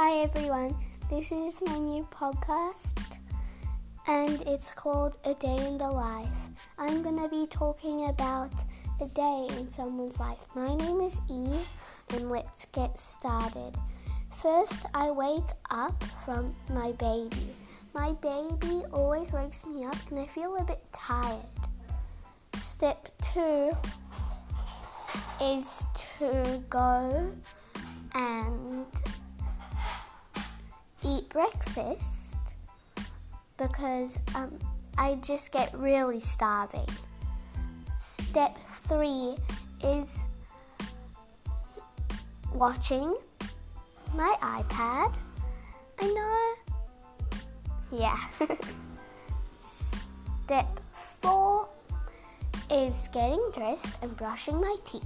Hi 0.00 0.18
everyone, 0.18 0.76
this 1.10 1.32
is 1.32 1.60
my 1.66 1.76
new 1.76 2.06
podcast 2.12 3.18
and 4.06 4.40
it's 4.46 4.72
called 4.72 5.18
A 5.24 5.34
Day 5.34 5.66
in 5.66 5.76
the 5.76 5.90
Life. 5.90 6.50
I'm 6.78 7.02
to 7.02 7.28
be 7.28 7.48
talking 7.50 8.08
about 8.08 8.52
a 9.00 9.06
day 9.06 9.48
in 9.58 9.68
someone's 9.68 10.20
life. 10.20 10.38
My 10.54 10.72
name 10.76 11.00
is 11.00 11.20
Eve 11.28 11.68
and 12.10 12.30
let's 12.30 12.66
get 12.66 12.96
started. 13.00 13.76
First, 14.40 14.76
I 14.94 15.10
wake 15.10 15.50
up 15.68 16.00
from 16.24 16.54
my 16.72 16.92
baby. 16.92 17.52
My 17.92 18.12
baby 18.22 18.84
always 18.92 19.32
wakes 19.32 19.66
me 19.66 19.84
up 19.84 19.96
and 20.10 20.20
I 20.20 20.26
feel 20.26 20.54
a 20.58 20.62
bit 20.62 20.80
tired. 20.92 21.42
Step 22.62 23.08
two 23.34 23.76
is 25.40 25.84
to 26.20 26.62
go 26.70 27.32
and 28.14 28.86
eat 31.04 31.28
breakfast 31.28 32.36
because 33.56 34.18
um, 34.34 34.58
I 34.96 35.16
just 35.16 35.52
get 35.52 35.72
really 35.74 36.20
starving. 36.20 36.88
Step 37.98 38.58
three 38.84 39.36
is 39.84 40.20
watching 42.52 43.16
my 44.14 44.36
iPad. 44.40 45.14
I 46.00 46.06
know. 46.06 46.54
Yeah. 47.98 48.18
Step 49.60 50.80
four 51.20 51.68
is 52.70 53.08
getting 53.12 53.42
dressed 53.54 53.94
and 54.02 54.16
brushing 54.16 54.60
my 54.60 54.76
teeth. 54.86 55.02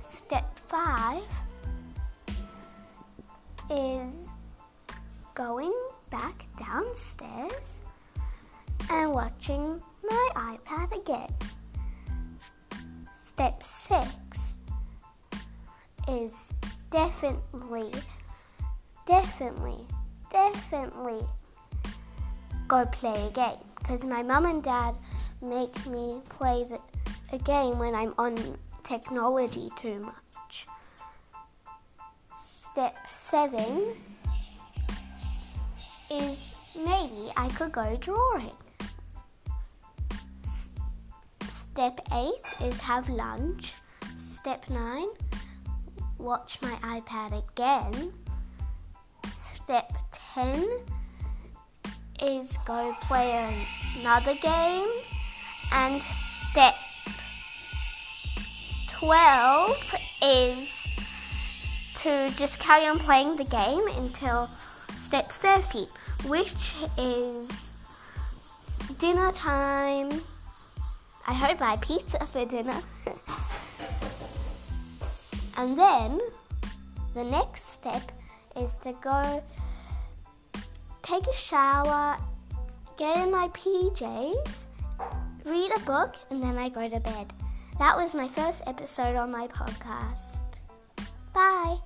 Step 0.00 0.58
five 0.68 1.22
is 3.70 3.99
going 5.40 5.72
back 6.10 6.44
downstairs 6.58 7.80
and 8.90 9.10
watching 9.10 9.80
my 10.04 10.28
iPad 10.34 10.94
again. 10.94 11.34
Step 13.24 13.62
six 13.62 14.58
is 16.06 16.52
definitely, 16.90 17.90
definitely, 19.06 19.86
definitely 20.30 21.26
go 22.68 22.84
play 22.84 23.28
a 23.28 23.30
game 23.30 23.64
because 23.78 24.04
my 24.04 24.22
mum 24.22 24.44
and 24.44 24.62
dad 24.62 24.94
make 25.40 25.86
me 25.86 26.20
play 26.28 26.64
the, 26.64 26.78
a 27.32 27.38
game 27.38 27.78
when 27.78 27.94
I'm 27.94 28.12
on 28.18 28.36
technology 28.84 29.70
too 29.74 30.00
much. 30.00 30.66
Step 32.38 32.94
seven 33.08 33.94
is 36.10 36.56
maybe 36.76 37.30
I 37.36 37.48
could 37.48 37.72
go 37.72 37.96
drawing. 37.96 38.56
Step 41.48 42.00
eight 42.12 42.66
is 42.66 42.80
have 42.80 43.08
lunch. 43.08 43.74
Step 44.16 44.68
nine, 44.70 45.08
watch 46.18 46.58
my 46.62 46.74
iPad 46.82 47.42
again. 47.48 48.12
Step 49.32 49.92
10 50.34 50.68
is 52.22 52.56
go 52.66 52.94
play 53.02 53.52
another 54.00 54.34
game. 54.42 54.88
And 55.72 56.02
step 56.02 56.74
12 58.98 59.94
is 60.22 60.80
to 61.98 62.32
just 62.36 62.58
carry 62.58 62.86
on 62.86 62.98
playing 62.98 63.36
the 63.36 63.44
game 63.44 63.86
until 63.96 64.50
step 65.00 65.30
30, 65.30 65.88
which 66.28 66.74
is 66.98 67.70
dinner 68.98 69.32
time. 69.32 70.10
I 71.26 71.32
hope 71.32 71.62
I 71.62 71.76
pizza 71.76 72.24
for 72.26 72.44
dinner. 72.44 72.80
and 75.56 75.78
then 75.78 76.20
the 77.14 77.24
next 77.24 77.72
step 77.72 78.12
is 78.56 78.74
to 78.82 78.92
go 79.00 79.42
take 81.02 81.26
a 81.26 81.34
shower, 81.34 82.18
get 82.98 83.16
in 83.16 83.32
my 83.32 83.48
PJs, 83.48 84.66
read 85.44 85.72
a 85.74 85.80
book, 85.80 86.14
and 86.30 86.42
then 86.42 86.58
I 86.58 86.68
go 86.68 86.88
to 86.88 87.00
bed. 87.00 87.32
That 87.78 87.96
was 87.96 88.14
my 88.14 88.28
first 88.28 88.62
episode 88.66 89.16
on 89.16 89.32
my 89.32 89.46
podcast. 89.48 90.42
Bye. 91.32 91.78